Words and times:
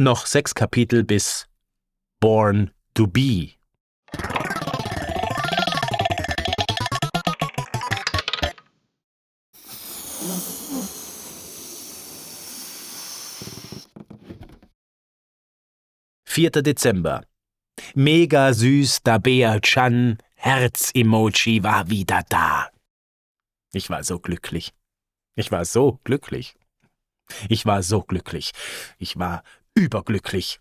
Noch 0.00 0.24
sechs 0.24 0.54
Kapitel 0.54 1.04
bis 1.04 1.46
Born 2.20 2.70
to 2.94 3.06
Be. 3.06 3.50
Vierter 16.24 16.62
Dezember. 16.62 17.26
Mega 17.94 18.54
süß, 18.54 19.02
Dabea 19.02 19.60
Chan, 19.60 20.16
Herz-Emoji 20.36 21.62
war 21.62 21.90
wieder 21.90 22.22
da. 22.30 22.70
Ich 23.74 23.90
war 23.90 24.02
so 24.02 24.18
glücklich. 24.18 24.72
Ich 25.34 25.52
war 25.52 25.66
so 25.66 26.00
glücklich. 26.04 26.56
Ich 27.50 27.66
war 27.66 27.82
so 27.82 28.02
glücklich. 28.02 28.52
Ich 28.98 29.18
war 29.18 29.44
überglücklich. 29.80 30.60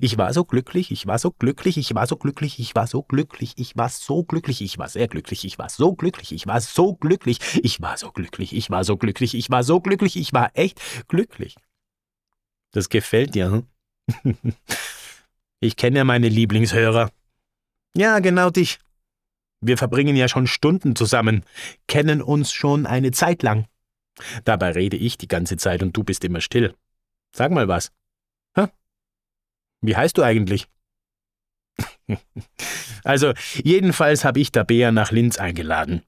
Ich 0.00 0.18
war 0.18 0.32
so 0.32 0.44
glücklich, 0.44 0.90
ich 0.90 1.06
war 1.06 1.18
so 1.18 1.30
glücklich, 1.30 1.78
ich 1.78 1.94
war 1.94 2.06
so 2.06 2.16
glücklich, 2.16 2.58
ich 2.58 2.74
war 2.74 2.86
so 2.86 3.02
glücklich, 3.02 3.54
ich 3.56 3.76
war 3.76 3.88
so 3.88 4.24
glücklich, 4.24 4.62
ich 4.62 4.78
war 4.78 4.88
sehr 4.88 5.06
glücklich, 5.06 5.44
ich 5.44 5.58
war 5.58 5.68
so 5.68 5.94
glücklich, 5.94 6.32
ich 6.32 6.46
war 6.46 6.60
so 6.60 6.94
glücklich, 6.94 7.38
ich 7.62 7.80
war 7.80 7.96
so 7.96 8.10
glücklich, 8.10 8.52
ich 8.52 8.70
war 8.70 8.84
so 8.84 8.96
glücklich, 8.96 9.34
ich 9.34 9.48
war 9.50 9.62
so 9.62 9.80
glücklich, 9.80 10.16
ich 10.16 10.32
war 10.32 10.50
echt 10.54 10.80
glücklich. 11.08 11.56
Das 12.72 12.88
gefällt 12.88 13.34
dir, 13.34 13.64
hm? 14.22 14.54
Ich 15.60 15.76
kenne 15.76 15.98
ja 15.98 16.04
meine 16.04 16.28
Lieblingshörer. 16.28 17.10
Ja, 17.94 18.18
genau 18.20 18.50
dich. 18.50 18.78
Wir 19.60 19.76
verbringen 19.76 20.16
ja 20.16 20.26
schon 20.26 20.46
Stunden 20.46 20.96
zusammen, 20.96 21.44
kennen 21.86 22.22
uns 22.22 22.50
schon 22.52 22.86
eine 22.86 23.10
Zeit 23.10 23.42
lang. 23.42 23.66
Dabei 24.44 24.72
rede 24.72 24.96
ich 24.96 25.18
die 25.18 25.28
ganze 25.28 25.58
Zeit 25.58 25.82
und 25.82 25.96
du 25.96 26.02
bist 26.02 26.24
immer 26.24 26.40
still. 26.40 26.74
Sag 27.36 27.52
mal 27.52 27.68
was. 27.68 27.92
Wie 29.82 29.96
heißt 29.96 30.18
du 30.18 30.22
eigentlich? 30.22 30.66
also, 33.04 33.32
jedenfalls 33.62 34.24
habe 34.24 34.40
ich 34.40 34.52
Tabea 34.52 34.92
nach 34.92 35.10
Linz 35.10 35.38
eingeladen. 35.38 36.02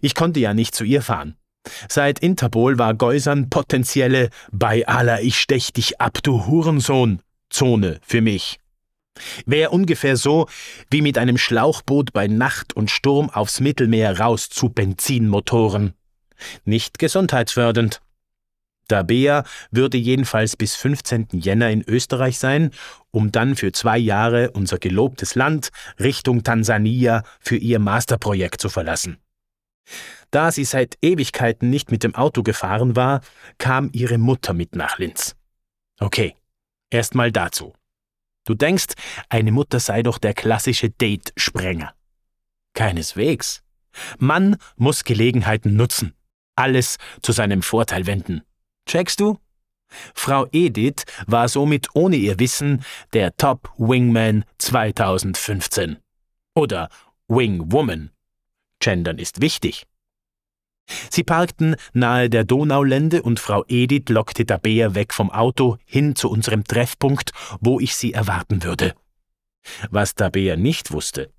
Ich 0.00 0.14
konnte 0.14 0.40
ja 0.40 0.54
nicht 0.54 0.74
zu 0.74 0.84
ihr 0.84 1.02
fahren. 1.02 1.36
Seit 1.88 2.20
Interpol 2.20 2.78
war 2.78 2.94
Geusern 2.94 3.50
potenzielle 3.50 4.30
Bei 4.52 4.86
aller 4.86 5.20
ich 5.22 5.38
stech 5.38 5.72
dich 5.72 6.00
ab, 6.00 6.18
du 6.22 6.46
Hurensohn 6.46 7.20
Zone 7.50 8.00
für 8.02 8.20
mich. 8.20 8.58
Wäre 9.46 9.70
ungefähr 9.70 10.16
so, 10.16 10.46
wie 10.90 11.02
mit 11.02 11.18
einem 11.18 11.38
Schlauchboot 11.38 12.12
bei 12.12 12.26
Nacht 12.26 12.74
und 12.74 12.90
Sturm 12.90 13.30
aufs 13.30 13.60
Mittelmeer 13.60 14.20
raus 14.20 14.48
zu 14.48 14.68
Benzinmotoren. 14.68 15.94
Nicht 16.64 16.98
gesundheitsfördernd. 16.98 18.02
Dabea 18.88 19.44
würde 19.70 19.96
jedenfalls 19.96 20.56
bis 20.56 20.76
15. 20.76 21.28
Jänner 21.32 21.70
in 21.70 21.82
Österreich 21.82 22.38
sein, 22.38 22.70
um 23.10 23.32
dann 23.32 23.56
für 23.56 23.72
zwei 23.72 23.98
Jahre 23.98 24.50
unser 24.52 24.78
gelobtes 24.78 25.34
Land 25.34 25.70
Richtung 25.98 26.44
Tansania 26.44 27.22
für 27.40 27.56
ihr 27.56 27.78
Masterprojekt 27.78 28.60
zu 28.60 28.68
verlassen. 28.68 29.18
Da 30.30 30.50
sie 30.50 30.64
seit 30.64 30.98
Ewigkeiten 31.02 31.70
nicht 31.70 31.90
mit 31.90 32.02
dem 32.02 32.14
Auto 32.14 32.42
gefahren 32.42 32.96
war, 32.96 33.20
kam 33.58 33.90
ihre 33.92 34.18
Mutter 34.18 34.52
mit 34.52 34.74
nach 34.74 34.98
Linz. 34.98 35.36
Okay, 35.98 36.34
erstmal 36.90 37.32
dazu. 37.32 37.72
Du 38.44 38.54
denkst, 38.54 38.94
eine 39.28 39.50
Mutter 39.50 39.80
sei 39.80 40.02
doch 40.02 40.18
der 40.18 40.34
klassische 40.34 40.90
Date-Sprenger. 40.90 41.94
Keineswegs. 42.74 43.62
Mann 44.18 44.56
muss 44.76 45.04
Gelegenheiten 45.04 45.74
nutzen, 45.74 46.12
alles 46.54 46.98
zu 47.22 47.32
seinem 47.32 47.62
Vorteil 47.62 48.06
wenden. 48.06 48.42
Checkst 48.86 49.20
du? 49.20 49.38
Frau 50.14 50.46
Edith 50.52 51.04
war 51.26 51.48
somit 51.48 51.88
ohne 51.94 52.16
ihr 52.16 52.38
Wissen 52.38 52.84
der 53.12 53.36
Top 53.36 53.72
Wingman 53.78 54.44
2015. 54.58 55.98
Oder 56.54 56.88
Wingwoman. 57.28 58.10
Gendern 58.80 59.18
ist 59.18 59.40
wichtig. 59.40 59.86
Sie 61.10 61.24
parkten 61.24 61.76
nahe 61.92 62.30
der 62.30 62.44
Donaulände 62.44 63.22
und 63.22 63.40
Frau 63.40 63.64
Edith 63.66 64.08
lockte 64.08 64.46
Tabea 64.46 64.94
weg 64.94 65.12
vom 65.12 65.30
Auto 65.30 65.78
hin 65.84 66.14
zu 66.14 66.30
unserem 66.30 66.62
Treffpunkt, 66.62 67.32
wo 67.60 67.80
ich 67.80 67.96
sie 67.96 68.12
erwarten 68.12 68.62
würde. 68.62 68.94
Was 69.90 70.14
Tabea 70.14 70.56
nicht 70.56 70.92
wusste, 70.92 71.32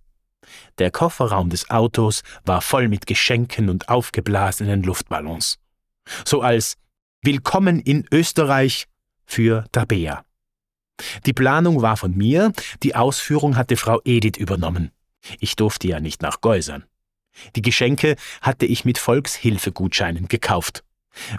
der 0.77 0.91
Kofferraum 0.91 1.49
des 1.49 1.69
Autos 1.69 2.23
war 2.45 2.61
voll 2.61 2.89
mit 2.89 3.07
Geschenken 3.07 3.69
und 3.69 3.87
aufgeblasenen 3.89 4.83
Luftballons. 4.83 5.59
So 6.25 6.41
als 6.41 6.77
Willkommen 7.23 7.79
in 7.79 8.05
Österreich 8.11 8.85
für 9.25 9.65
Tabea. 9.71 10.23
Die 11.25 11.33
Planung 11.33 11.81
war 11.81 11.97
von 11.97 12.15
mir, 12.15 12.53
die 12.83 12.95
Ausführung 12.95 13.57
hatte 13.57 13.75
Frau 13.75 13.99
Edith 14.05 14.37
übernommen. 14.37 14.91
Ich 15.39 15.55
durfte 15.55 15.87
ja 15.87 15.99
nicht 15.99 16.21
nach 16.21 16.41
Geusern. 16.41 16.85
Die 17.55 17.63
Geschenke 17.63 18.15
hatte 18.41 18.67
ich 18.67 18.85
mit 18.85 18.99
Volkshilfegutscheinen 18.99 20.27
gekauft. 20.27 20.83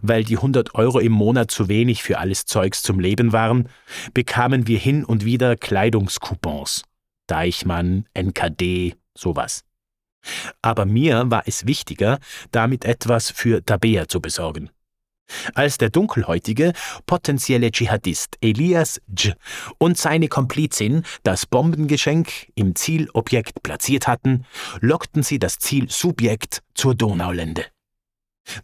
Weil 0.03 0.25
die 0.25 0.37
100 0.37 0.75
Euro 0.75 0.99
im 0.99 1.12
Monat 1.12 1.53
zu 1.53 1.69
wenig 1.69 2.03
für 2.03 2.19
alles 2.19 2.45
Zeugs 2.45 2.83
zum 2.83 2.99
Leben 2.99 3.33
waren, 3.33 3.69
bekamen 4.12 4.66
wir 4.66 4.78
hin 4.78 5.05
und 5.05 5.25
wieder 5.25 5.56
Kleidungscoupons. 5.56 6.83
Deichmann, 7.28 8.06
NKD, 8.15 8.97
sowas. 9.16 9.65
Aber 10.60 10.84
mir 10.84 11.31
war 11.31 11.45
es 11.47 11.66
wichtiger, 11.66 12.19
damit 12.50 12.84
etwas 12.84 13.31
für 13.31 13.65
Tabea 13.65 14.09
zu 14.09 14.21
besorgen. 14.21 14.71
Als 15.55 15.78
der 15.78 15.91
dunkelhäutige, 15.91 16.72
potenzielle 17.06 17.71
Dschihadist 17.71 18.37
Elias 18.41 19.00
Dj 19.06 19.33
und 19.78 19.99
seine 19.99 20.28
Komplizin 20.28 21.05
das 21.22 21.47
Bombengeschenk 21.47 22.50
im 22.55 22.75
Zielobjekt 22.75 23.62
platziert 23.62 24.09
hatten, 24.09 24.44
lockten 24.81 25.22
sie 25.22 25.39
das 25.39 25.59
Zielsubjekt 25.59 26.62
zur 26.75 26.94
Donaulände. 26.94 27.66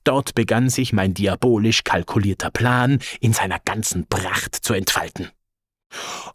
Dort 0.04 0.34
begann 0.34 0.70
sich 0.70 0.92
mein 0.92 1.14
diabolisch 1.14 1.84
kalkulierter 1.84 2.50
Plan 2.50 3.00
in 3.20 3.32
seiner 3.32 3.58
ganzen 3.58 4.06
Pracht 4.06 4.54
zu 4.54 4.72
entfalten. 4.72 5.30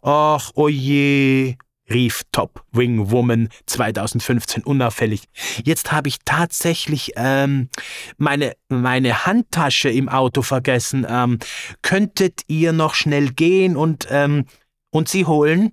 Ach, 0.02 0.52
oje, 0.54 1.56
rief 1.90 2.22
Top 2.32 2.64
Wing 2.72 3.10
Woman 3.10 3.48
2015 3.66 4.62
unauffällig. 4.64 5.24
Jetzt 5.64 5.92
habe 5.92 6.08
ich 6.08 6.18
tatsächlich 6.24 7.12
ähm, 7.16 7.68
meine, 8.16 8.54
meine 8.68 9.26
Handtasche 9.26 9.90
im 9.90 10.08
Auto 10.08 10.42
vergessen. 10.42 11.06
Ähm, 11.08 11.38
könntet 11.82 12.42
ihr 12.46 12.72
noch 12.72 12.94
schnell 12.94 13.30
gehen 13.30 13.76
und, 13.76 14.06
ähm, 14.10 14.46
und 14.90 15.08
sie 15.08 15.26
holen? 15.26 15.72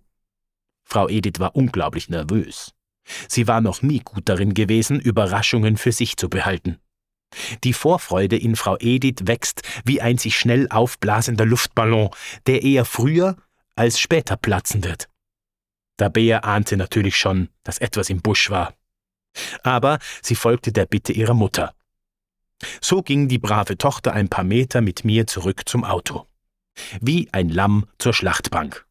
Frau 0.84 1.08
Edith 1.10 1.40
war 1.40 1.56
unglaublich 1.56 2.10
nervös. 2.10 2.74
Sie 3.28 3.48
war 3.48 3.62
noch 3.62 3.82
nie 3.82 4.00
gut 4.00 4.24
darin 4.28 4.54
gewesen, 4.54 5.00
Überraschungen 5.00 5.78
für 5.78 5.92
sich 5.92 6.18
zu 6.18 6.30
behalten. 6.30 6.78
Die 7.64 7.74
Vorfreude 7.74 8.38
in 8.38 8.56
Frau 8.56 8.78
Edith 8.80 9.24
wächst 9.26 9.62
wie 9.86 10.02
ein 10.02 10.18
sich 10.18 10.38
schnell 10.38 10.68
aufblasender 10.70 11.46
Luftballon, 11.46 12.10
der 12.48 12.64
eher 12.64 12.86
früher 12.86 13.36
als 13.76 14.00
später 14.00 14.38
platzen 14.38 14.84
wird. 14.84 15.08
Tabea 15.98 16.40
ahnte 16.40 16.78
natürlich 16.78 17.18
schon, 17.18 17.50
dass 17.64 17.80
etwas 17.80 18.10
im 18.10 18.22
Busch 18.22 18.50
war. 18.50 18.74
Aber 19.64 20.00
sie 20.22 20.36
folgte 20.36 20.72
der 20.72 20.86
Bitte 20.86 21.14
ihrer 21.14 21.34
Mutter. 21.34 21.74
So 22.82 23.02
ging 23.02 23.28
die 23.28 23.40
brave 23.40 23.78
Tochter 23.78 24.14
ein 24.14 24.30
paar 24.30 24.44
Meter 24.44 24.82
mit 24.82 25.06
mir 25.06 25.28
zurück 25.28 25.68
zum 25.68 25.84
Auto. 25.84 26.26
Wie 27.02 27.30
ein 27.32 27.50
Lamm 27.50 27.88
zur 27.98 28.14
Schlachtbank. 28.14 28.86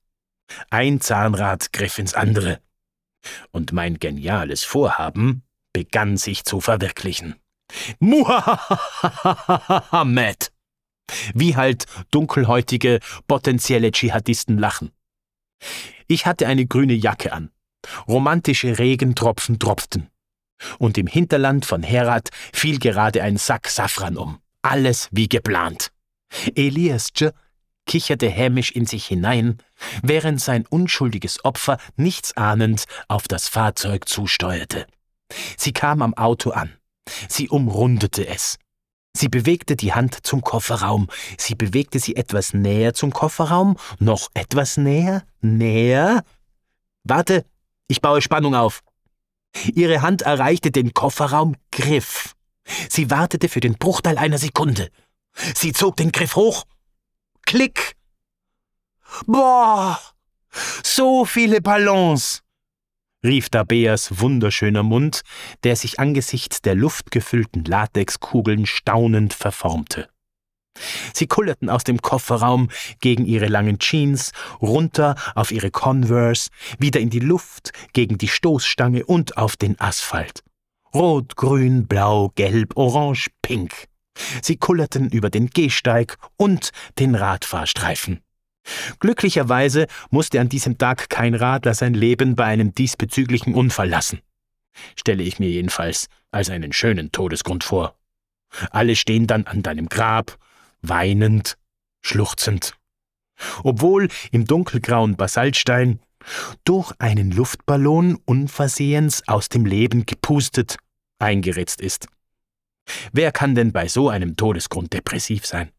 Ein 0.71 1.01
Zahnrad 1.01 1.73
griff 1.73 1.99
ins 1.99 2.15
andere. 2.15 2.61
Und 3.51 3.73
mein 3.73 3.99
geniales 3.99 4.63
Vorhaben 4.63 5.43
begann 5.73 6.17
sich 6.17 6.45
zu 6.45 6.61
verwirklichen. 6.61 7.35
Muhahahahaha, 7.99 10.05
Ich 16.07 16.27
hatte 16.27 16.47
eine 16.47 16.67
grüne 16.67 16.95
Jacke 16.95 17.33
an. 17.33 17.51
Romantische 18.09 18.79
Regentropfen 18.79 19.59
tropften. 19.59 20.09
Und 20.79 20.99
im 20.99 21.07
Hinterland 21.07 21.67
von 21.67 21.83
Herat 21.83 22.31
fiel 22.53 22.79
gerade 22.79 23.23
ein 23.23 23.37
Sack 23.37 23.69
Safran 23.69 24.17
um. 24.17 24.39
Alles 24.63 25.09
wie 25.13 25.29
geplant. 25.29 25.91
Elias 26.55 27.13
Dj 27.13 27.31
kicherte 27.87 28.29
hämisch 28.29 28.73
in 28.73 28.85
sich 28.85 29.07
hinein, 29.07 29.59
während 30.03 30.41
sein 30.41 30.67
unschuldiges 30.67 31.45
Opfer 31.45 31.79
nichtsahnend 31.97 32.85
auf 33.09 33.29
das 33.29 33.49
Fahrzeug 33.49 34.09
zusteuerte. 34.09 34.87
Sie 35.57 35.73
kam 35.73 36.03
am 36.03 36.15
Auto 36.15 36.51
an. 36.51 36.77
Sie 37.29 37.49
umrundete 37.49 38.27
es. 38.27 38.59
Sie 39.17 39.29
bewegte 39.29 39.77
die 39.77 39.95
Hand 39.95 40.27
zum 40.27 40.43
Kofferraum. 40.43 41.09
Sie 41.39 41.55
bewegte 41.55 41.99
sie 41.99 42.17
etwas 42.17 42.53
näher 42.53 42.93
zum 42.93 43.13
Kofferraum, 43.13 43.79
noch 43.99 44.29
etwas 44.35 44.77
näher, 44.77 45.25
näher. 45.41 46.23
Warte, 47.03 47.47
ich 47.89 48.03
baue 48.03 48.21
Spannung 48.21 48.55
auf. 48.55 48.83
Ihre 49.75 50.03
Hand 50.03 50.23
erreichte 50.23 50.71
den 50.71 50.93
Kofferraum 50.93 51.57
Griff. 51.71 52.35
Sie 52.91 53.11
wartete 53.11 53.49
für 53.49 53.61
den 53.61 53.79
Bruchteil 53.79 54.19
einer 54.19 54.39
Sekunde. 54.39 54.91
Sie 55.55 55.73
zog 55.73 55.97
den 55.97 56.13
Griff 56.13 56.37
hoch. 56.37 56.65
Klick! 57.47 57.97
Boah! 59.27 59.99
So 60.83 61.25
viele 61.25 61.63
Ballons! 61.63 62.43
Rief 63.25 63.49
Dabeas 63.49 64.21
wunderschöner 64.21 64.83
Mund, 64.83 65.23
der 65.65 65.77
sich 65.77 65.99
angesichts 66.01 66.63
der 66.63 66.75
luftgefüllten 66.75 67.65
Latexkugeln 67.65 68.67
staunend 68.67 69.35
verformte. 69.35 70.09
Sie 71.15 71.27
kullerten 71.27 71.71
aus 71.71 71.85
dem 71.85 72.03
Kofferraum 72.03 72.69
gegen 73.01 73.25
ihre 73.25 73.47
langen 73.47 73.79
Jeans, 73.79 74.33
runter 74.61 75.17
auf 75.35 75.51
ihre 75.51 75.71
Converse, 75.71 76.51
wieder 76.79 77.01
in 77.01 77.11
die 77.11 77.21
Luft, 77.21 77.73
gegen 77.93 78.19
die 78.19 78.29
Stoßstange 78.29 79.05
und 79.05 79.37
auf 79.37 79.57
den 79.57 79.81
Asphalt. 79.81 80.43
Rot, 80.95 81.37
grün, 81.37 81.87
blau, 81.87 82.31
gelb, 82.35 82.77
orange, 82.77 83.29
pink. 83.43 83.87
Sie 84.43 84.57
kullerten 84.57 85.11
über 85.11 85.31
den 85.31 85.49
Gehsteig 85.51 86.17
und 86.37 86.71
den 86.99 87.15
Radfahrstreifen. 87.15 88.21
Glücklicherweise 88.99 89.87
musste 90.11 90.41
an 90.41 90.49
diesem 90.49 90.79
Tag 90.79 91.09
kein 91.09 91.35
Radler 91.35 91.75
sein 91.75 91.95
Leben 91.95 92.35
bei 92.37 92.45
einem 92.45 92.75
diesbezüglichen 92.75 93.55
Unfall 93.55 93.89
lassen. 93.89 94.21
Stelle 94.97 95.23
ich 95.23 95.39
mir 95.39 95.49
jedenfalls 95.49 96.09
als 96.31 96.51
einen 96.51 96.73
schönen 96.73 97.13
Todesgrund 97.13 97.65
vor. 97.65 97.97
Alle 98.71 98.97
stehen 98.97 99.27
dann 99.27 99.47
an 99.47 99.63
deinem 99.63 99.89
Grab, 99.89 100.39
weinend, 100.83 101.57
schluchzend. 102.03 102.75
Obwohl 103.63 104.09
im 104.31 104.47
dunkelgrauen 104.47 105.17
Basaltstein 105.17 106.01
durch 106.65 106.93
einen 106.99 107.31
Luftballon 107.31 108.19
unversehens 108.25 109.27
aus 109.29 109.49
dem 109.49 109.65
Leben 109.65 110.07
gepustet 110.07 110.77
eingeritzt 111.19 111.81
ist. 111.81 112.07
Wer 113.13 113.33
kann 113.33 113.55
denn 113.55 113.73
bei 113.73 113.89
so 113.89 114.09
einem 114.09 114.37
Todesgrund 114.37 114.93
depressiv 114.93 115.47
sein? 115.47 115.71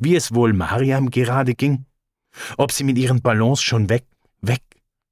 Wie 0.00 0.16
es 0.16 0.34
wohl 0.34 0.52
Mariam 0.52 1.10
gerade 1.10 1.54
ging? 1.54 1.86
Ob 2.56 2.72
sie 2.72 2.84
mit 2.84 2.98
ihren 2.98 3.22
Ballons 3.22 3.62
schon 3.62 3.88
weg, 3.88 4.04
weg, 4.40 4.62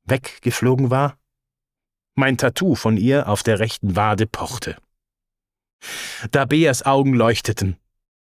weggeflogen 0.05 0.91
war? 0.91 1.19
Mein 2.15 2.37
Tattoo 2.37 2.75
von 2.75 2.97
ihr 2.97 3.29
auf 3.29 3.43
der 3.43 3.59
rechten 3.59 3.97
Wade 3.97 4.27
pochte. 4.27 4.77
Da 6.31 6.45
Beas 6.45 6.85
Augen 6.85 7.15
leuchteten. 7.15 7.77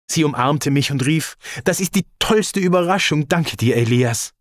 Sie 0.07 0.25
umarmte 0.25 0.71
mich 0.71 0.91
und 0.91 1.05
rief, 1.07 1.37
das 1.65 1.81
ist 1.81 1.95
die 1.95 2.07
tollste 2.19 2.61
Überraschung, 2.61 3.29
danke 3.29 3.57
dir, 3.57 3.77
Elias. 3.77 4.33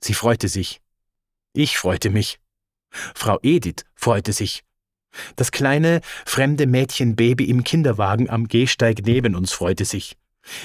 Sie 0.00 0.14
freute 0.14 0.48
sich. 0.48 0.80
Ich 1.52 1.78
freute 1.78 2.10
mich. 2.10 2.38
Frau 3.14 3.38
Edith 3.42 3.84
freute 3.94 4.32
sich. 4.32 4.64
Das 5.36 5.52
kleine, 5.52 6.00
fremde 6.26 6.66
Mädchenbaby 6.66 7.44
im 7.44 7.64
Kinderwagen 7.64 8.28
am 8.28 8.48
Gehsteig 8.48 9.00
neben 9.04 9.34
uns 9.34 9.52
freute 9.52 9.84
sich. 9.84 10.16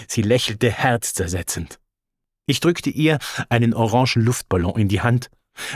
Sie 0.08 0.22
lächelte 0.22 0.72
herzzersetzend. 0.72 1.80
Ich 2.50 2.62
drückte 2.62 2.90
ihr 2.90 3.20
einen 3.50 3.76
orangen 3.76 4.26
Luftballon 4.26 4.80
in 4.80 4.88
die 4.88 5.02
Hand. 5.02 5.30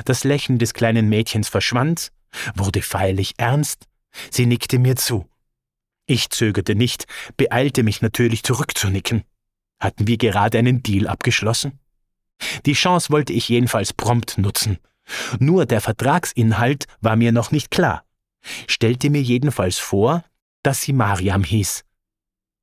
Das 0.06 0.24
Lächeln 0.24 0.58
des 0.58 0.74
kleinen 0.74 1.08
Mädchens 1.08 1.48
verschwand, 1.48 2.12
wurde 2.56 2.82
feierlich 2.82 3.36
ernst. 3.38 3.86
Sie 4.32 4.48
nickte 4.48 4.80
mir 4.80 4.96
zu. 4.96 5.30
Ich 6.08 6.32
zögerte 6.32 6.74
nicht, 6.74 7.06
beeilte 7.38 7.84
mich 7.84 8.02
natürlich 8.02 8.42
zurückzunicken. 8.42 9.24
Hatten 9.80 10.08
wir 10.08 10.18
gerade 10.18 10.58
einen 10.58 10.82
Deal 10.82 11.08
abgeschlossen? 11.08 11.78
Die 12.66 12.74
Chance 12.74 13.12
wollte 13.12 13.34
ich 13.34 13.50
jedenfalls 13.50 13.94
prompt 13.94 14.40
nutzen. 14.40 14.80
Nur 15.38 15.68
der 15.68 15.80
Vertragsinhalt 15.80 16.86
war 17.02 17.16
mir 17.16 17.32
noch 17.32 17.52
nicht 17.52 17.70
klar. 17.70 18.04
Stellte 18.66 19.12
mir 19.12 19.22
jedenfalls 19.22 19.78
vor, 19.78 20.24
dass 20.64 20.82
sie 20.82 20.94
Mariam 20.94 21.44
hieß. 21.44 21.84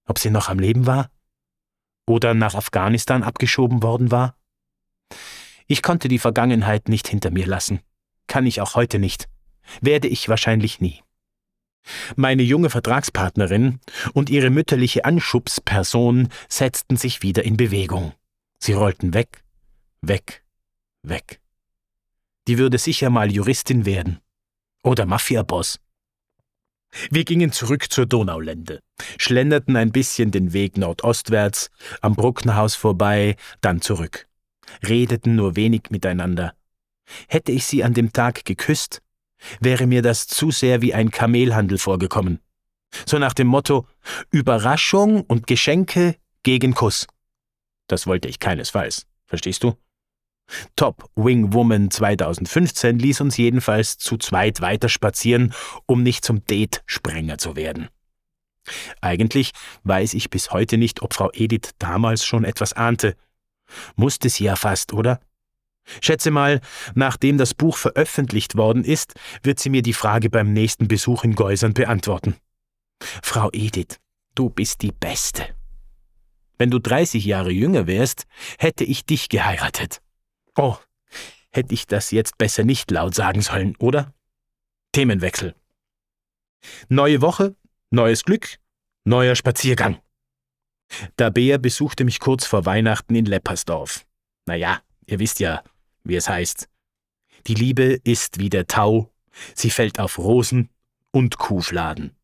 Ob 0.09 0.19
sie 0.19 0.31
noch 0.31 0.49
am 0.49 0.59
Leben 0.59 0.89
war? 0.89 1.11
Oder 2.11 2.35
nach 2.35 2.57
Afghanistan 2.57 3.23
abgeschoben 3.23 3.85
worden 3.85 4.11
war? 4.11 4.35
Ich 5.69 5.81
konnte 5.81 6.09
die 6.09 6.19
Vergangenheit 6.19 6.89
nicht 6.89 7.07
hinter 7.07 7.31
mir 7.31 7.47
lassen. 7.47 7.79
Kann 8.27 8.47
ich 8.47 8.61
auch 8.61 8.75
heute 8.75 8.99
nicht. 8.99 9.29
Werde 9.81 10.09
ich 10.09 10.29
wahrscheinlich 10.29 10.81
nie. 10.81 11.05
Meine 12.17 12.43
junge 12.43 12.69
Vertragspartnerin 12.69 13.79
und 14.13 14.29
ihre 14.29 14.51
mütterliche 14.51 15.05
Anschubsperson 15.05 16.31
setzten 16.49 16.97
sich 16.97 17.23
wieder 17.23 17.45
in 17.45 17.57
Bewegung. 17.57 18.13
Sie 18.59 18.73
rollten 18.73 19.15
weg, 19.15 19.45
weg, 20.01 20.43
weg. 21.05 21.41
Die 22.49 22.59
würde 22.59 22.79
sicher 22.79 23.09
mal 23.09 23.31
Juristin 23.31 23.87
werden. 23.87 24.19
Oder 24.83 25.07
Mafiaboss. 25.07 25.79
Wir 27.11 27.25
gingen 27.25 27.53
zurück 27.53 27.91
zur 27.91 28.07
Donaulände, 28.07 28.81
schlenderten 29.19 29.77
ein 29.77 29.93
bisschen 29.93 30.31
den 30.31 30.53
Weg 30.53 30.77
nordostwärts, 30.77 31.71
am 32.01 32.15
Brucknerhaus 32.15 32.75
vorbei, 32.75 33.37
dann 33.61 33.81
zurück. 33.81 34.27
Redeten 34.87 35.37
nur 35.37 35.57
wenig 35.57 35.83
miteinander. 35.91 36.55
Hätte 37.29 37.53
ich 37.53 37.65
sie 37.65 37.85
an 37.85 37.95
dem 37.95 38.13
Tag 38.13 38.45
geküsst, 38.45 39.03
wäre 39.61 39.87
mir 39.87 40.03
das 40.03 40.27
zu 40.27 40.51
sehr 40.51 40.83
wie 40.83 40.95
ein 40.95 41.11
Kamelhandel 41.11 41.79
vorgekommen. 41.79 42.41
So 43.07 43.19
nach 43.19 43.35
dem 43.35 43.47
Motto 43.47 43.87
Überraschung 44.31 45.23
und 45.23 45.47
Geschenke 45.47 46.17
gegen 46.43 46.75
Kuss. 46.75 47.07
Das 47.87 48.07
wollte 48.07 48.29
ich 48.29 48.39
keinesfalls, 48.39 49.07
verstehst 49.27 49.63
du? 49.63 49.77
Top 50.77 51.11
Wing 51.17 51.53
Woman 51.53 51.91
2015 51.91 52.99
ließ 52.99 53.21
uns 53.21 53.37
jedenfalls 53.37 53.99
zu 53.99 54.17
zweit 54.17 54.61
weiterspazieren, 54.61 55.55
um 55.87 56.03
nicht 56.03 56.25
zum 56.25 56.45
Date-Sprenger 56.45 57.39
zu 57.39 57.57
werden. 57.57 57.89
Eigentlich 59.01 59.53
weiß 59.85 60.15
ich 60.15 60.31
bis 60.31 60.51
heute 60.51 60.77
nicht, 60.79 61.03
ob 61.03 61.15
Frau 61.15 61.31
Edith 61.33 61.71
damals 61.79 62.25
schon 62.25 62.45
etwas 62.45 62.73
ahnte. 62.73 63.17
Musste 63.97 64.29
sie 64.29 64.45
ja 64.45 64.57
fast, 64.57 64.93
oder? 64.93 65.21
Schätze 66.01 66.31
mal, 66.31 66.61
nachdem 66.95 67.39
das 67.39 67.55
Buch 67.55 67.77
veröffentlicht 67.77 68.57
worden 68.57 68.85
ist, 68.85 69.15
wird 69.43 69.59
sie 69.59 69.71
mir 69.71 69.83
die 69.83 69.93
Frage 69.93 70.31
beim 70.31 70.53
nächsten 70.53 70.89
Besuch 70.89 71.25
in 71.25 71.35
Geusern 71.35 71.75
beantworten. 71.75 72.37
Frau 73.23 73.49
Edith, 73.53 73.99
du 74.35 74.51
bist 74.51 74.83
die 74.83 74.93
Beste. 74.93 75.47
Wenn 76.59 76.71
du 76.71 76.79
30 76.79 77.25
Jahre 77.25 77.51
jünger 77.51 77.87
wärst, 77.87 78.27
hätte 78.59 78.85
ich 78.85 79.07
dich 79.07 79.31
geheiratet. 79.31 80.03
Oh, 80.57 80.77
hätte 81.51 81.75
ich 81.75 81.87
das 81.87 82.11
jetzt 82.11 82.39
besser 82.39 82.65
nicht 82.65 82.91
laut 82.91 83.15
sagen 83.15 83.43
sollen, 83.43 83.77
oder? 83.77 84.13
Themenwechsel. 84.93 85.55
Neue 86.89 87.21
Woche, 87.23 87.55
neues 87.91 88.25
Glück, 88.25 88.59
neuer 89.05 89.35
Spaziergang. 89.35 90.01
Bär 91.17 91.59
besuchte 91.59 92.05
mich 92.05 92.21
kurz 92.21 92.47
vor 92.47 92.67
Weihnachten 92.67 93.15
in 93.15 93.25
Leppersdorf. 93.25 94.05
Naja, 94.47 94.81
ihr 95.07 95.19
wisst 95.19 95.41
ja, 95.41 95.63
wie 96.05 96.17
es 96.17 96.29
heißt. 96.29 96.69
Die 97.47 97.55
Liebe 97.55 98.01
ist 98.05 98.39
wie 98.39 98.51
der 98.51 98.67
Tau, 98.67 99.13
sie 99.55 99.71
fällt 99.71 99.99
auf 100.01 100.19
Rosen 100.19 100.69
und 101.13 101.39
Kuhfladen. 101.39 102.17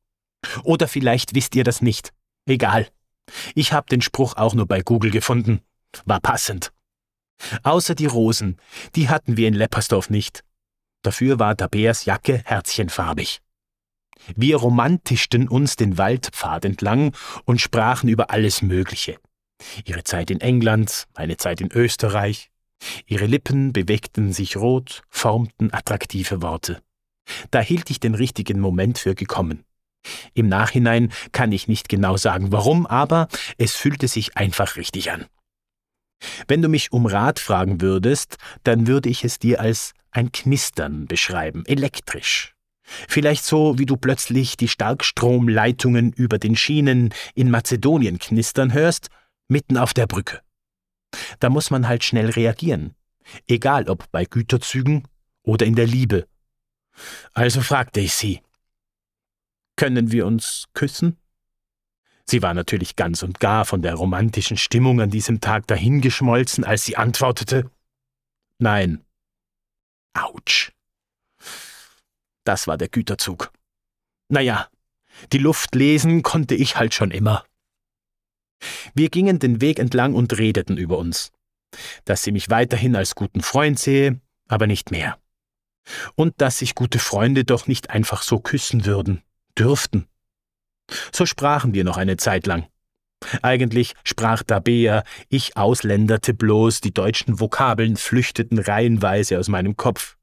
Oder 0.62 0.88
vielleicht 0.88 1.34
wisst 1.34 1.54
ihr 1.54 1.64
das 1.64 1.82
nicht. 1.82 2.12
Egal. 2.46 2.88
Ich 3.54 3.72
habe 3.72 3.88
den 3.88 4.02
Spruch 4.02 4.36
auch 4.36 4.54
nur 4.54 4.66
bei 4.66 4.82
Google 4.82 5.10
gefunden. 5.10 5.60
War 6.04 6.20
passend. 6.20 6.72
Außer 7.62 7.94
die 7.94 8.06
Rosen, 8.06 8.56
die 8.94 9.08
hatten 9.08 9.36
wir 9.36 9.48
in 9.48 9.54
Leppersdorf 9.54 10.10
nicht. 10.10 10.42
Dafür 11.02 11.38
war 11.38 11.56
Tabeas 11.56 12.04
Jacke 12.04 12.42
herzchenfarbig. 12.44 13.40
Wir 14.34 14.56
romantischten 14.56 15.46
uns 15.48 15.76
den 15.76 15.98
Waldpfad 15.98 16.64
entlang 16.64 17.14
und 17.44 17.60
sprachen 17.60 18.08
über 18.08 18.30
alles 18.30 18.62
Mögliche. 18.62 19.18
Ihre 19.84 20.04
Zeit 20.04 20.30
in 20.30 20.40
England, 20.40 21.06
meine 21.16 21.36
Zeit 21.36 21.60
in 21.60 21.70
Österreich. 21.70 22.50
Ihre 23.06 23.26
Lippen 23.26 23.72
bewegten 23.72 24.32
sich 24.32 24.56
rot, 24.56 25.02
formten 25.08 25.72
attraktive 25.72 26.42
Worte. 26.42 26.82
Da 27.50 27.60
hielt 27.60 27.90
ich 27.90 28.00
den 28.00 28.14
richtigen 28.14 28.60
Moment 28.60 28.98
für 28.98 29.14
gekommen. 29.14 29.64
Im 30.34 30.48
Nachhinein 30.48 31.12
kann 31.32 31.52
ich 31.52 31.68
nicht 31.68 31.88
genau 31.88 32.16
sagen 32.16 32.52
warum, 32.52 32.86
aber 32.86 33.28
es 33.58 33.74
fühlte 33.74 34.08
sich 34.08 34.36
einfach 34.36 34.76
richtig 34.76 35.10
an. 35.10 35.26
Wenn 36.48 36.62
du 36.62 36.68
mich 36.68 36.92
um 36.92 37.06
Rat 37.06 37.38
fragen 37.38 37.80
würdest, 37.80 38.36
dann 38.64 38.86
würde 38.86 39.08
ich 39.08 39.24
es 39.24 39.38
dir 39.38 39.60
als 39.60 39.92
ein 40.10 40.32
Knistern 40.32 41.06
beschreiben, 41.06 41.64
elektrisch. 41.66 42.54
Vielleicht 42.82 43.44
so, 43.44 43.78
wie 43.78 43.86
du 43.86 43.96
plötzlich 43.96 44.56
die 44.56 44.68
Starkstromleitungen 44.68 46.12
über 46.12 46.38
den 46.38 46.56
Schienen 46.56 47.12
in 47.34 47.50
Mazedonien 47.50 48.18
knistern 48.18 48.72
hörst, 48.72 49.08
mitten 49.48 49.76
auf 49.76 49.92
der 49.92 50.06
Brücke. 50.06 50.40
Da 51.40 51.50
muss 51.50 51.70
man 51.70 51.88
halt 51.88 52.04
schnell 52.04 52.30
reagieren, 52.30 52.94
egal 53.48 53.88
ob 53.88 54.10
bei 54.12 54.24
Güterzügen 54.24 55.06
oder 55.42 55.66
in 55.66 55.74
der 55.74 55.86
Liebe. 55.86 56.26
Also 57.32 57.60
fragte 57.60 58.00
ich 58.00 58.14
sie, 58.14 58.40
können 59.76 60.12
wir 60.12 60.26
uns 60.26 60.66
küssen? 60.72 61.18
Sie 62.28 62.42
war 62.42 62.54
natürlich 62.54 62.96
ganz 62.96 63.22
und 63.22 63.38
gar 63.40 63.64
von 63.64 63.82
der 63.82 63.94
romantischen 63.94 64.56
Stimmung 64.56 65.00
an 65.00 65.10
diesem 65.10 65.40
Tag 65.40 65.66
dahingeschmolzen, 65.66 66.64
als 66.64 66.84
sie 66.84 66.96
antwortete 66.96 67.70
Nein. 68.58 69.04
Autsch. 70.14 70.72
Das 72.44 72.66
war 72.66 72.78
der 72.78 72.88
Güterzug. 72.88 73.52
Naja, 74.28 74.68
die 75.32 75.38
Luft 75.38 75.74
lesen 75.74 76.22
konnte 76.22 76.54
ich 76.54 76.76
halt 76.76 76.94
schon 76.94 77.10
immer. 77.10 77.44
Wir 78.94 79.10
gingen 79.10 79.38
den 79.38 79.60
Weg 79.60 79.78
entlang 79.78 80.14
und 80.14 80.38
redeten 80.38 80.78
über 80.78 80.98
uns. 80.98 81.32
dass 82.04 82.22
sie 82.22 82.32
mich 82.32 82.48
weiterhin 82.48 82.96
als 82.96 83.14
guten 83.14 83.42
Freund 83.42 83.78
sehe, 83.78 84.20
aber 84.48 84.66
nicht 84.66 84.90
mehr. 84.90 85.18
Und 86.14 86.40
dass 86.40 86.58
sich 86.58 86.74
gute 86.74 86.98
Freunde 86.98 87.44
doch 87.44 87.66
nicht 87.66 87.90
einfach 87.90 88.22
so 88.22 88.38
küssen 88.38 88.86
würden, 88.86 89.22
dürften. 89.58 90.08
So 91.12 91.26
sprachen 91.26 91.74
wir 91.74 91.84
noch 91.84 91.96
eine 91.96 92.16
Zeit 92.16 92.46
lang. 92.46 92.66
Eigentlich 93.42 93.94
sprach 94.04 94.42
Tabea, 94.42 95.02
ich 95.28 95.56
ausländerte 95.56 96.34
bloß, 96.34 96.80
die 96.80 96.92
deutschen 96.92 97.40
Vokabeln 97.40 97.96
flüchteten 97.96 98.58
reihenweise 98.58 99.38
aus 99.38 99.48
meinem 99.48 99.76
Kopf. 99.76 100.16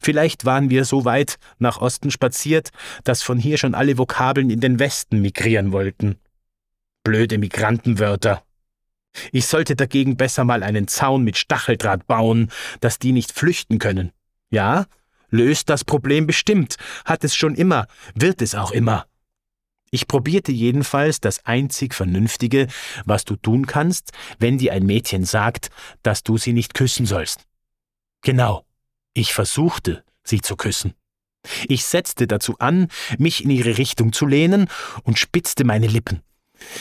Vielleicht 0.00 0.44
waren 0.44 0.70
wir 0.70 0.84
so 0.84 1.04
weit 1.04 1.36
nach 1.58 1.78
Osten 1.78 2.10
spaziert, 2.10 2.70
dass 3.04 3.22
von 3.22 3.38
hier 3.38 3.58
schon 3.58 3.74
alle 3.74 3.98
Vokabeln 3.98 4.50
in 4.50 4.60
den 4.60 4.78
Westen 4.78 5.20
migrieren 5.20 5.72
wollten. 5.72 6.16
Blöde 7.04 7.38
Migrantenwörter. 7.38 8.42
Ich 9.32 9.46
sollte 9.46 9.76
dagegen 9.76 10.16
besser 10.16 10.44
mal 10.44 10.62
einen 10.62 10.88
Zaun 10.88 11.24
mit 11.24 11.36
Stacheldraht 11.36 12.06
bauen, 12.06 12.50
dass 12.80 12.98
die 12.98 13.12
nicht 13.12 13.32
flüchten 13.32 13.78
können. 13.78 14.12
Ja, 14.50 14.86
löst 15.28 15.68
das 15.68 15.84
Problem 15.84 16.26
bestimmt, 16.26 16.76
hat 17.04 17.24
es 17.24 17.34
schon 17.34 17.54
immer, 17.54 17.86
wird 18.14 18.40
es 18.42 18.54
auch 18.54 18.70
immer. 18.70 19.06
Ich 19.90 20.06
probierte 20.06 20.52
jedenfalls 20.52 21.20
das 21.20 21.44
einzig 21.46 21.94
Vernünftige, 21.94 22.68
was 23.04 23.24
du 23.24 23.36
tun 23.36 23.66
kannst, 23.66 24.12
wenn 24.38 24.58
dir 24.58 24.72
ein 24.72 24.84
Mädchen 24.84 25.24
sagt, 25.24 25.70
dass 26.02 26.22
du 26.22 26.36
sie 26.36 26.52
nicht 26.52 26.74
küssen 26.74 27.06
sollst. 27.06 27.44
Genau, 28.22 28.66
ich 29.14 29.32
versuchte, 29.32 30.04
sie 30.22 30.40
zu 30.40 30.56
küssen. 30.56 30.94
Ich 31.68 31.84
setzte 31.84 32.26
dazu 32.26 32.56
an, 32.58 32.88
mich 33.16 33.44
in 33.44 33.50
ihre 33.50 33.78
Richtung 33.78 34.12
zu 34.12 34.26
lehnen 34.26 34.68
und 35.04 35.18
spitzte 35.18 35.64
meine 35.64 35.86
Lippen. 35.86 36.22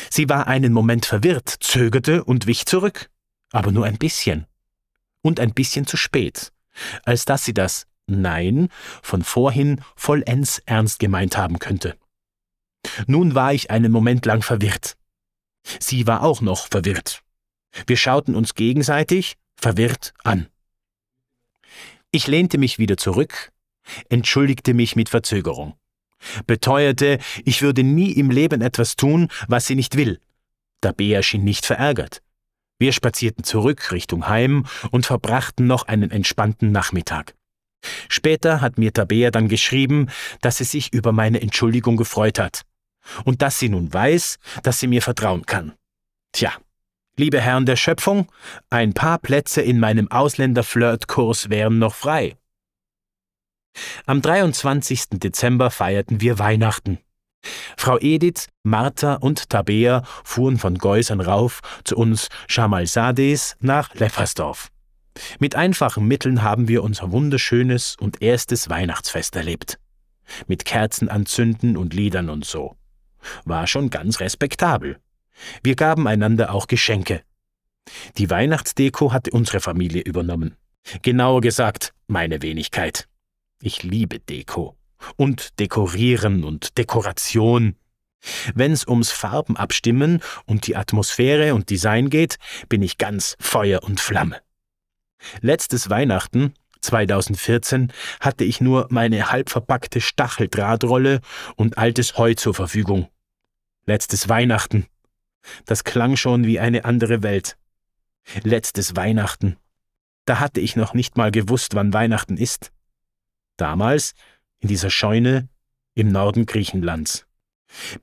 Sie 0.10 0.28
war 0.28 0.48
einen 0.48 0.74
Moment 0.74 1.06
verwirrt, 1.06 1.50
zögerte 1.50 2.24
und 2.24 2.48
wich 2.48 2.66
zurück, 2.66 3.10
aber 3.52 3.72
nur 3.72 3.86
ein 3.86 3.98
bisschen. 3.98 4.46
Und 5.22 5.40
ein 5.40 5.54
bisschen 5.54 5.86
zu 5.86 5.98
spät, 5.98 6.52
als 7.04 7.26
dass 7.26 7.46
sie 7.46 7.54
das 7.54 7.86
Nein 8.08 8.70
von 9.02 9.24
vorhin 9.24 9.82
vollends 9.96 10.60
ernst 10.66 11.00
gemeint 11.00 11.38
haben 11.38 11.60
könnte. 11.60 11.98
Nun 13.08 13.36
war 13.36 13.54
ich 13.54 13.72
einen 13.72 13.92
Moment 13.92 14.26
lang 14.26 14.42
verwirrt. 14.42 14.96
Sie 15.80 16.08
war 16.08 16.24
auch 16.24 16.42
noch 16.42 16.68
verwirrt. 16.68 17.24
Wir 17.86 17.98
schauten 17.98 18.36
uns 18.36 18.56
gegenseitig 18.56 19.36
verwirrt 19.56 20.14
an. 20.24 20.48
Ich 22.12 22.28
lehnte 22.28 22.58
mich 22.58 22.80
wieder 22.80 22.98
zurück, 22.98 23.52
entschuldigte 24.10 24.74
mich 24.74 24.96
mit 24.96 25.10
Verzögerung, 25.10 25.76
beteuerte, 26.46 27.20
ich 27.44 27.62
würde 27.62 27.84
nie 27.84 28.12
im 28.12 28.32
Leben 28.32 28.62
etwas 28.62 28.96
tun, 28.96 29.28
was 29.48 29.68
sie 29.68 29.76
nicht 29.76 29.98
will. 29.98 30.20
Tabea 30.82 31.22
schien 31.22 31.44
nicht 31.44 31.66
verärgert. 31.66 32.22
Wir 32.80 32.94
spazierten 32.94 33.44
zurück 33.44 33.92
Richtung 33.92 34.28
Heim 34.28 34.66
und 34.92 35.06
verbrachten 35.06 35.68
noch 35.68 35.88
einen 35.88 36.12
entspannten 36.12 36.72
Nachmittag. 36.72 37.36
Später 38.10 38.62
hat 38.62 38.78
mir 38.78 38.94
Tabea 38.94 39.32
dann 39.32 39.50
geschrieben, 39.50 40.10
dass 40.42 40.58
sie 40.58 40.64
sich 40.64 40.94
über 40.94 41.12
meine 41.12 41.42
Entschuldigung 41.42 41.98
gefreut 41.98 42.40
hat 42.40 42.67
und 43.26 43.42
dass 43.42 43.60
sie 43.60 43.70
nun 43.70 43.94
weiß, 43.94 44.40
dass 44.64 44.80
sie 44.80 44.88
mir 44.88 45.02
vertrauen 45.02 45.46
kann. 45.46 45.74
Tja, 46.32 46.52
liebe 47.18 47.42
Herren 47.42 47.66
der 47.66 47.76
Schöpfung, 47.76 48.28
ein 48.70 48.94
paar 48.94 49.20
Plätze 49.20 49.62
in 49.62 49.80
meinem 49.80 50.10
Ausländer-Flirt-Kurs 50.12 51.50
wären 51.50 51.80
noch 51.80 51.96
frei. 51.96 52.36
Am 54.06 54.22
23. 54.22 55.20
Dezember 55.20 55.70
feierten 55.70 56.22
wir 56.22 56.40
Weihnachten. 56.40 57.00
Frau 57.78 57.98
Edith, 58.00 58.48
Martha 58.64 59.16
und 59.16 59.50
Tabea 59.50 60.04
fuhren 60.24 60.58
von 60.58 60.78
Geusern 60.78 61.22
rauf 61.22 61.62
zu 61.84 61.96
uns 61.96 62.30
Schamalsades 62.48 63.56
nach 63.60 63.94
Leppersdorf. 63.96 64.70
Mit 65.40 65.56
einfachen 65.56 66.08
Mitteln 66.08 66.44
haben 66.44 66.68
wir 66.68 66.84
unser 66.84 67.12
wunderschönes 67.12 67.96
und 68.00 68.22
erstes 68.22 68.70
Weihnachtsfest 68.70 69.36
erlebt. 69.36 69.80
Mit 70.48 70.66
Kerzen 70.66 71.10
anzünden 71.10 71.78
und 71.78 71.94
Liedern 71.94 72.30
und 72.30 72.46
so. 72.46 72.76
War 73.46 73.68
schon 73.68 73.90
ganz 73.90 74.20
respektabel. 74.20 75.00
Wir 75.64 75.76
gaben 75.76 76.08
einander 76.08 76.54
auch 76.54 76.68
Geschenke. 76.68 77.22
Die 78.18 78.30
Weihnachtsdeko 78.30 79.14
hatte 79.14 79.32
unsere 79.32 79.60
Familie 79.60 80.02
übernommen. 80.02 80.56
Genauer 81.02 81.42
gesagt, 81.42 81.94
meine 82.08 82.42
Wenigkeit. 82.42 83.08
Ich 83.62 83.84
liebe 83.84 84.20
Deko. 84.20 84.78
Und 85.16 85.60
Dekorieren 85.60 86.44
und 86.44 86.78
Dekoration. 86.78 87.76
Wenn's 88.56 88.88
ums 88.88 89.12
Farben 89.12 89.58
abstimmen 89.58 90.22
und 90.46 90.68
die 90.68 90.76
Atmosphäre 90.76 91.54
und 91.54 91.70
Design 91.70 92.10
geht, 92.10 92.38
bin 92.68 92.82
ich 92.82 92.98
ganz 92.98 93.36
Feuer 93.40 93.84
und 93.84 94.00
Flamme. 94.00 94.42
Letztes 95.42 95.90
Weihnachten, 95.90 96.54
2014, 96.82 97.92
hatte 98.20 98.44
ich 98.44 98.62
nur 98.62 98.88
meine 98.90 99.32
halbverpackte 99.32 100.02
Stacheldrahtrolle 100.02 101.22
und 101.56 101.78
altes 101.78 102.18
Heu 102.18 102.34
zur 102.34 102.54
Verfügung. 102.54 103.08
Letztes 103.86 104.30
Weihnachten. 104.30 104.88
Das 105.66 105.84
klang 105.84 106.18
schon 106.18 106.46
wie 106.46 106.60
eine 106.60 106.86
andere 106.86 107.24
Welt. 107.24 107.58
Letztes 108.44 108.96
Weihnachten. 108.96 109.58
Da 110.26 110.40
hatte 110.40 110.60
ich 110.60 110.76
noch 110.76 110.94
nicht 110.94 111.16
mal 111.18 111.32
gewusst, 111.32 111.76
wann 111.76 111.94
Weihnachten 111.94 112.36
ist. 112.38 112.72
Damals, 113.56 114.14
in 114.60 114.68
dieser 114.68 114.90
Scheune 114.90 115.48
im 115.94 116.12
Norden 116.12 116.46
Griechenlands. 116.46 117.27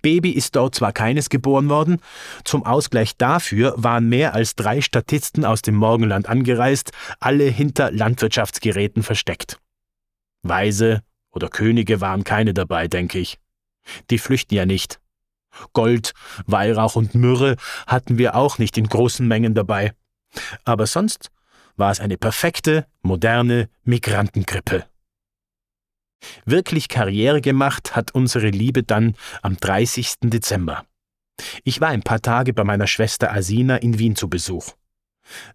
Baby 0.03 0.31
ist 0.31 0.57
dort 0.57 0.75
zwar 0.75 0.93
keines 0.93 1.31
geboren 1.31 1.69
worden, 1.69 2.01
zum 2.45 2.65
Ausgleich 2.65 3.17
dafür 3.17 3.75
waren 3.77 4.09
mehr 4.09 4.35
als 4.35 4.55
drei 4.55 4.81
Statisten 4.81 5.45
aus 5.45 5.63
dem 5.63 5.75
Morgenland 5.75 6.29
angereist, 6.29 6.93
alle 7.21 7.45
hinter 7.45 7.91
Landwirtschaftsgeräten 7.91 9.03
versteckt. 9.03 9.59
Weise 10.43 11.03
oder 11.33 11.49
Könige 11.49 12.01
waren 12.01 12.25
keine 12.25 12.55
dabei, 12.55 12.89
denke 12.89 13.19
ich. 13.19 13.39
Die 14.11 14.19
flüchten 14.19 14.55
ja 14.55 14.67
nicht. 14.67 15.01
Gold, 15.73 16.15
Weihrauch 16.47 16.97
und 16.97 17.15
Myrrhe 17.15 17.57
hatten 17.87 18.19
wir 18.19 18.35
auch 18.35 18.59
nicht 18.59 18.77
in 18.77 18.89
großen 18.89 19.27
Mengen 19.27 19.55
dabei. 19.55 19.95
Aber 20.65 20.87
sonst 20.87 21.31
war 21.77 21.91
es 21.91 22.01
eine 22.01 22.17
perfekte, 22.17 22.87
moderne 23.03 23.69
Migrantengrippe. 23.85 24.85
Wirklich 26.45 26.89
Karriere 26.89 27.41
gemacht 27.41 27.97
hat 27.97 28.15
unsere 28.15 28.49
Liebe 28.49 28.83
dann 28.83 29.15
am 29.43 29.57
30. 29.57 30.15
Dezember. 30.25 30.85
Ich 31.65 31.81
war 31.81 31.89
ein 31.89 32.03
paar 32.03 32.21
Tage 32.21 32.53
bei 32.53 32.65
meiner 32.65 32.87
Schwester 32.87 33.33
Asina 33.33 33.77
in 33.77 33.99
Wien 33.99 34.17
zu 34.17 34.29
Besuch. 34.29 34.73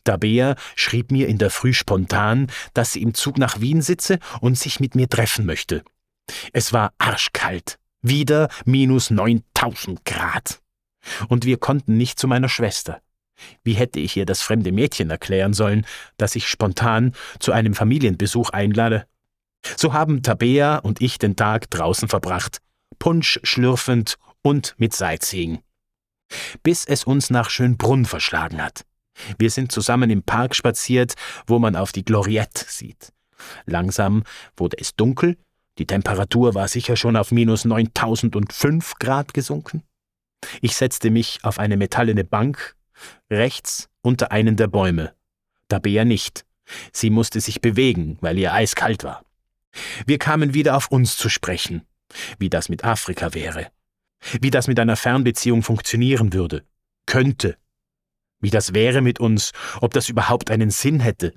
Tabea 0.04 0.56
schrieb 0.76 1.12
mir 1.12 1.28
in 1.28 1.38
der 1.38 1.50
Früh 1.50 1.74
spontan, 1.74 2.48
dass 2.74 2.94
sie 2.94 3.02
im 3.02 3.14
Zug 3.14 3.38
nach 3.38 3.62
Wien 3.62 3.82
sitze 3.82 4.20
und 4.42 4.58
sich 4.58 4.80
mit 4.80 4.96
mir 4.96 5.08
treffen 5.08 5.46
möchte. 5.46 5.84
Es 6.54 6.74
war 6.74 6.94
arschkalt, 6.98 7.78
wieder 8.02 8.50
minus 8.66 9.10
9000 9.10 10.04
Grad. 10.06 10.62
Und 11.28 11.46
wir 11.46 11.58
konnten 11.58 11.98
nicht 11.98 12.20
zu 12.20 12.28
meiner 12.28 12.50
Schwester. 12.50 13.02
Wie 13.64 13.74
hätte 13.74 14.00
ich 14.00 14.18
ihr 14.18 14.26
das 14.26 14.42
fremde 14.42 14.72
Mädchen 14.72 15.10
erklären 15.10 15.54
sollen, 15.54 15.86
das 16.18 16.36
ich 16.36 16.48
spontan 16.48 17.14
zu 17.40 17.52
einem 17.52 17.74
Familienbesuch 17.74 18.50
einlade? 18.50 19.06
So 19.64 19.94
haben 19.94 20.24
Tabea 20.24 20.78
und 20.78 21.02
ich 21.02 21.18
den 21.18 21.36
Tag 21.36 21.70
draußen 21.70 22.08
verbracht, 22.08 22.60
Punsch 22.98 23.40
schlürfend 23.44 24.18
und 24.42 24.76
mit 24.78 24.94
Sightseeing. 24.94 25.60
Bis 26.64 26.86
es 26.86 27.04
uns 27.04 27.30
nach 27.30 27.50
Schönbrunn 27.50 28.06
verschlagen 28.06 28.64
hat. 28.64 28.86
Wir 29.38 29.50
sind 29.50 29.72
zusammen 29.72 30.10
im 30.10 30.24
Park 30.24 30.56
spaziert, 30.56 31.14
wo 31.48 31.60
man 31.60 31.76
auf 31.76 31.92
die 31.92 32.06
Gloriette 32.06 32.66
sieht. 32.68 33.12
Langsam 33.66 34.24
wurde 34.56 34.78
es 34.80 34.96
dunkel, 34.96 35.38
die 35.78 35.88
Temperatur 35.88 36.56
war 36.56 36.68
sicher 36.68 36.98
schon 36.98 37.16
auf 37.16 37.32
minus 37.32 37.64
9005 37.64 38.96
Grad 39.00 39.34
gesunken. 39.34 39.84
Ich 40.62 40.76
setzte 40.76 41.10
mich 41.10 41.40
auf 41.44 41.58
eine 41.58 41.78
metallene 41.78 42.26
Bank, 42.26 42.76
rechts 43.30 43.90
unter 44.02 44.32
einen 44.32 44.58
der 44.58 44.68
Bäume. 44.68 45.14
Tabea 45.70 46.04
nicht. 46.04 46.46
Sie 46.92 47.10
musste 47.10 47.40
sich 47.40 47.62
bewegen, 47.62 48.18
weil 48.22 48.38
ihr 48.38 48.54
eiskalt 48.54 49.04
war. 49.04 49.24
Wir 50.06 50.18
kamen 50.18 50.54
wieder 50.54 50.76
auf 50.76 50.88
uns 50.92 51.18
zu 51.18 51.30
sprechen, 51.30 51.86
wie 52.38 52.50
das 52.50 52.70
mit 52.70 52.84
Afrika 52.84 53.34
wäre, 53.34 53.72
wie 54.42 54.52
das 54.52 54.68
mit 54.68 54.80
einer 54.80 54.96
Fernbeziehung 54.96 55.64
funktionieren 55.64 56.34
würde, 56.34 56.66
könnte, 57.06 57.58
wie 58.40 58.50
das 58.50 58.74
wäre 58.74 59.02
mit 59.02 59.20
uns, 59.20 59.52
ob 59.82 59.94
das 59.94 60.10
überhaupt 60.10 60.52
einen 60.52 60.70
Sinn 60.70 61.00
hätte. 61.00 61.34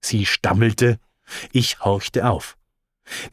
Sie 0.00 0.26
stammelte, 0.26 0.98
ich 1.52 1.80
horchte 1.80 2.28
auf. 2.28 2.56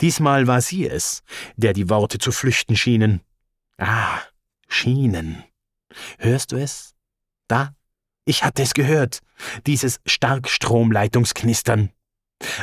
Diesmal 0.01 0.47
war 0.47 0.61
sie 0.61 0.87
es, 0.87 1.23
der 1.55 1.73
die 1.73 1.89
Worte 1.89 2.17
zu 2.19 2.31
flüchten 2.31 2.75
schienen. 2.75 3.21
Ah, 3.77 4.19
schienen. 4.67 5.43
Hörst 6.17 6.51
du 6.51 6.57
es? 6.57 6.95
Da? 7.47 7.75
Ich 8.25 8.43
hatte 8.43 8.61
es 8.61 8.73
gehört, 8.73 9.19
dieses 9.67 9.99
Starkstromleitungsknistern. 10.05 11.91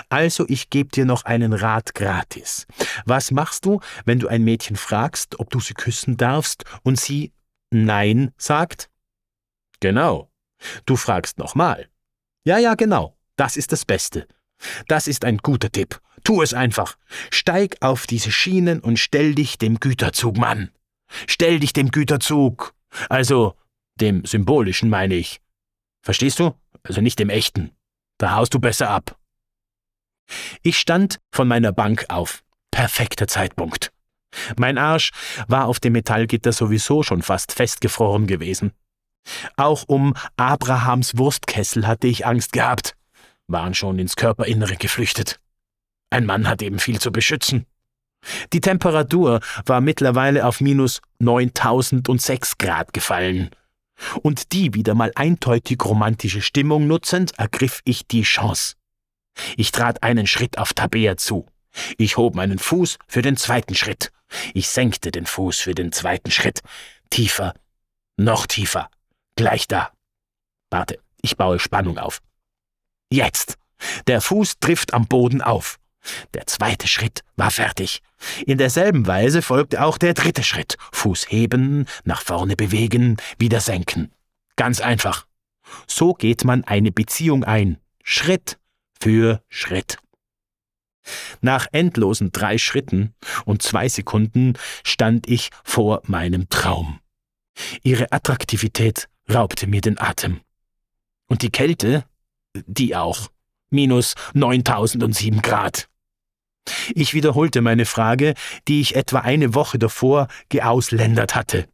Also 0.09 0.45
ich 0.49 0.71
gebe 0.71 0.91
dir 0.91 1.05
noch 1.05 1.25
einen 1.25 1.53
Rat 1.53 1.95
gratis. 1.95 2.67
Was 3.05 3.31
machst 3.31 3.65
du, 3.65 3.81
wenn 4.05 4.19
du 4.19 4.29
ein 4.29 4.43
Mädchen 4.43 4.77
fragst, 4.77 5.39
ob 5.39 5.51
du 5.51 5.61
sie 5.61 5.75
küssen 5.75 6.17
darfst 6.17 6.65
und 6.83 6.99
sie 6.99 7.33
Nein 7.71 8.33
sagt? 8.37 8.91
Genau. 9.81 10.31
Du 10.87 10.97
fragst 10.97 11.39
nochmal. 11.39 11.89
Ja, 12.45 12.59
ja, 12.59 12.75
genau. 12.75 13.17
Das 13.37 13.57
ist 13.57 13.73
das 13.73 13.85
Beste. 13.85 14.27
Das 14.89 15.07
ist 15.07 15.25
ein 15.25 15.39
guter 15.39 15.71
Tipp. 15.71 16.01
Tu 16.25 16.43
es 16.43 16.53
einfach. 16.53 16.97
Steig 17.31 17.77
auf 17.81 18.07
diese 18.07 18.31
Schienen 18.31 18.81
und 18.81 18.99
stell 18.99 19.35
dich 19.35 19.57
dem 19.57 19.81
Güterzug, 19.81 20.37
Mann. 20.37 20.71
Stell 21.27 21.61
dich 21.61 21.73
dem 21.73 21.91
Güterzug. 21.91 22.75
Also, 23.09 23.57
dem 23.97 24.25
symbolischen 24.25 24.91
meine 24.91 25.15
ich. 25.15 25.41
Verstehst 26.03 26.39
du? 26.39 26.55
Also 26.83 27.01
nicht 27.01 27.19
dem 27.19 27.31
echten. 27.31 27.73
Da 28.19 28.33
haust 28.33 28.55
du 28.55 28.59
besser 28.59 28.91
ab. 28.91 29.19
Ich 30.63 30.79
stand 30.79 31.19
von 31.33 31.49
meiner 31.49 31.73
Bank 31.73 32.07
auf. 32.09 32.43
Perfekter 32.71 33.27
Zeitpunkt. 33.27 33.93
Mein 34.57 34.79
Arsch 34.79 35.11
war 35.49 35.67
auf 35.67 35.81
dem 35.81 35.93
Metallgitter 35.93 36.53
sowieso 36.53 37.03
schon 37.03 37.23
fast 37.23 37.53
festgefroren 37.53 38.27
gewesen. 38.27 38.73
Auch 39.57 39.85
um 39.87 40.15
Abrahams 40.37 41.19
Wurstkessel 41.19 41.87
hatte 41.87 42.07
ich 42.07 42.27
Angst 42.27 42.53
gehabt, 42.53 42.95
waren 43.49 43.75
schon 43.75 43.99
ins 43.99 44.17
Körperinnere 44.17 44.77
geflüchtet. 44.77 45.41
Ein 46.11 46.27
Mann 46.27 46.49
hat 46.49 46.63
eben 46.63 46.79
viel 46.79 47.01
zu 47.01 47.13
beschützen. 47.13 47.67
Die 48.53 48.61
Temperatur 48.61 49.41
war 49.65 49.81
mittlerweile 49.81 50.47
auf 50.47 50.61
minus 50.61 51.01
9006 51.21 52.59
Grad 52.59 52.93
gefallen. 52.93 53.51
Und 54.23 54.53
die 54.53 54.75
wieder 54.75 54.95
mal 54.95 55.13
eindeutig 55.15 55.79
romantische 55.85 56.43
Stimmung 56.43 56.87
nutzend, 56.87 57.39
ergriff 57.39 57.81
ich 57.85 58.07
die 58.07 58.23
Chance. 58.23 58.75
Ich 59.57 59.73
trat 59.73 60.03
einen 60.03 60.27
Schritt 60.27 60.59
auf 60.59 60.73
Tabea 60.73 61.17
zu. 61.17 61.47
Ich 61.99 62.17
hob 62.17 62.35
meinen 62.35 62.59
Fuß 62.59 62.99
für 63.07 63.23
den 63.23 63.37
zweiten 63.37 63.75
Schritt. 63.75 64.13
Ich 64.55 64.69
senkte 64.69 65.11
den 65.11 65.27
Fuß 65.27 65.61
für 65.61 65.75
den 65.75 65.93
zweiten 65.93 66.31
Schritt. 66.31 66.61
Tiefer, 67.11 67.55
noch 68.17 68.47
tiefer, 68.47 68.91
gleich 69.37 69.67
da. 69.67 69.93
Warte, 70.71 70.99
ich 71.23 71.37
baue 71.37 71.59
Spannung 71.59 71.99
auf. 71.99 72.21
Jetzt. 73.11 73.57
Der 74.07 74.21
Fuß 74.21 74.59
trifft 74.61 74.93
am 74.93 75.07
Boden 75.07 75.41
auf. 75.41 75.79
Der 76.35 76.47
zweite 76.47 76.87
Schritt 76.87 77.23
war 77.37 77.51
fertig. 77.51 78.03
In 78.47 78.59
derselben 78.59 79.07
Weise 79.07 79.43
folgte 79.43 79.83
auch 79.83 79.99
der 79.99 80.15
dritte 80.15 80.43
Schritt. 80.43 80.77
Fuß 80.93 81.31
heben, 81.31 81.87
nach 82.05 82.23
vorne 82.23 82.57
bewegen, 82.57 83.17
wieder 83.39 83.61
senken. 83.61 84.13
Ganz 84.57 84.81
einfach. 84.81 85.27
So 85.87 86.15
geht 86.15 86.45
man 86.45 86.65
eine 86.65 86.93
Beziehung 86.93 87.45
ein. 87.45 87.79
Schritt 88.03 88.59
für 89.01 89.43
Schritt. 89.49 89.99
Nach 91.41 91.67
endlosen 91.73 92.31
drei 92.33 92.59
Schritten 92.59 93.15
und 93.45 93.63
zwei 93.63 93.89
Sekunden 93.89 94.55
stand 94.85 95.29
ich 95.29 95.51
vor 95.65 96.03
meinem 96.05 96.49
Traum. 96.49 97.01
Ihre 97.83 98.13
Attraktivität 98.13 99.09
raubte 99.29 99.67
mir 99.67 99.81
den 99.81 99.99
Atem. 99.99 100.41
Und 101.27 101.43
die 101.43 101.51
Kälte, 101.51 102.05
die 102.55 102.97
auch. 102.97 103.31
Minus 103.71 104.15
9007 104.35 105.43
Grad. 105.43 105.89
Ich 106.95 107.15
wiederholte 107.15 107.63
meine 107.63 107.87
Frage, 107.87 108.35
die 108.69 108.81
ich 108.81 108.97
etwa 108.97 109.21
eine 109.21 109.55
Woche 109.55 109.79
davor 109.79 110.29
geausländert 110.49 111.35
hatte. 111.35 111.69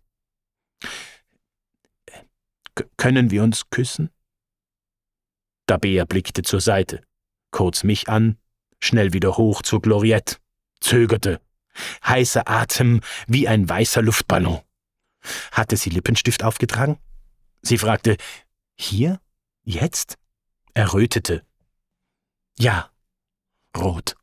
K 2.75 2.85
können 2.99 3.31
wir 3.31 3.43
uns 3.43 3.71
küssen? 3.71 4.11
Tabea 5.67 6.05
blickte 6.05 6.43
zur 6.43 6.61
Seite, 6.61 7.03
kurz 7.51 7.85
mich 7.85 8.09
an, 8.09 8.39
schnell 8.81 9.13
wieder 9.13 9.37
hoch 9.37 9.63
zur 9.63 9.81
Gloriette, 9.81 10.37
zögerte, 10.81 11.41
heißer 12.05 12.49
Atem 12.49 13.01
wie 13.27 13.49
ein 13.49 13.69
weißer 13.69 14.03
Luftballon. 14.03 14.61
Hatte 15.53 15.77
sie 15.77 15.91
Lippenstift 15.91 16.43
aufgetragen? 16.43 16.99
Sie 17.63 17.79
fragte, 17.79 18.17
hier? 18.77 19.21
Jetzt? 19.65 20.17
Er 20.75 20.93
rötete. 20.93 21.45
Ja, 22.59 22.91
rot. 23.77 24.15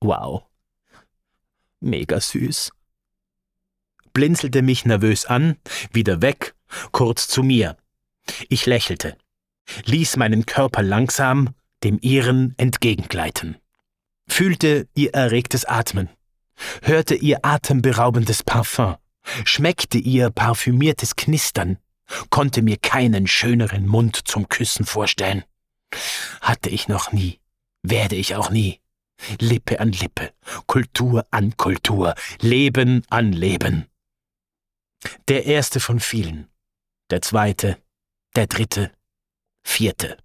Wow. 0.00 0.44
Mega 1.80 2.20
süß. 2.20 2.72
Blinzelte 4.12 4.62
mich 4.62 4.84
nervös 4.84 5.26
an, 5.26 5.56
wieder 5.92 6.20
weg, 6.20 6.54
kurz 6.90 7.28
zu 7.28 7.42
mir. 7.42 7.76
Ich 8.48 8.66
lächelte, 8.66 9.16
ließ 9.84 10.16
meinen 10.16 10.46
Körper 10.46 10.82
langsam 10.82 11.54
dem 11.84 11.98
ihren 12.00 12.54
entgegengleiten, 12.58 13.56
fühlte 14.28 14.88
ihr 14.94 15.14
erregtes 15.14 15.64
Atmen, 15.64 16.08
hörte 16.82 17.14
ihr 17.14 17.44
atemberaubendes 17.44 18.42
Parfum, 18.42 18.96
schmeckte 19.44 19.98
ihr 19.98 20.30
parfümiertes 20.30 21.16
Knistern, 21.16 21.78
konnte 22.30 22.62
mir 22.62 22.76
keinen 22.76 23.26
schöneren 23.26 23.86
Mund 23.86 24.16
zum 24.28 24.48
Küssen 24.48 24.84
vorstellen. 24.84 25.44
Hatte 26.40 26.70
ich 26.70 26.88
noch 26.88 27.12
nie, 27.12 27.40
werde 27.82 28.16
ich 28.16 28.34
auch 28.34 28.50
nie. 28.50 28.80
Lippe 29.38 29.80
an 29.80 29.92
Lippe, 29.92 30.32
Kultur 30.66 31.26
an 31.30 31.56
Kultur, 31.56 32.14
Leben 32.40 33.02
an 33.10 33.32
Leben. 33.32 33.86
Der 35.28 35.44
erste 35.44 35.78
von 35.78 36.00
vielen, 36.00 36.48
der 37.10 37.20
zweite, 37.20 37.76
der 38.34 38.46
dritte, 38.46 38.92
vierte. 39.62 40.16